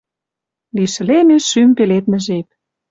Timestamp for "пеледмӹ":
1.77-2.19